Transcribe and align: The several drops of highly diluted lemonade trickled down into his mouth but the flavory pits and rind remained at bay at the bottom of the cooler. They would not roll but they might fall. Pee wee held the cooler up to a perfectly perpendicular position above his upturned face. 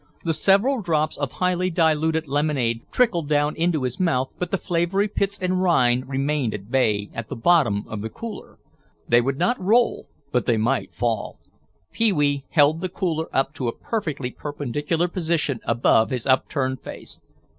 The 0.23 0.33
several 0.33 0.81
drops 0.81 1.15
of 1.15 1.33
highly 1.33 1.69
diluted 1.69 2.25
lemonade 2.27 2.81
trickled 2.91 3.29
down 3.29 3.55
into 3.55 3.83
his 3.83 3.99
mouth 3.99 4.33
but 4.39 4.49
the 4.49 4.57
flavory 4.57 5.07
pits 5.07 5.37
and 5.39 5.61
rind 5.61 6.09
remained 6.09 6.55
at 6.55 6.71
bay 6.71 7.11
at 7.13 7.29
the 7.29 7.35
bottom 7.35 7.85
of 7.87 8.01
the 8.01 8.09
cooler. 8.09 8.57
They 9.07 9.21
would 9.21 9.37
not 9.37 9.61
roll 9.61 10.07
but 10.31 10.47
they 10.47 10.57
might 10.57 10.95
fall. 10.95 11.39
Pee 11.91 12.11
wee 12.13 12.45
held 12.49 12.81
the 12.81 12.89
cooler 12.89 13.27
up 13.31 13.53
to 13.53 13.67
a 13.67 13.77
perfectly 13.77 14.31
perpendicular 14.31 15.07
position 15.07 15.59
above 15.67 16.09
his 16.09 16.25
upturned 16.25 16.81
face. 16.81 17.19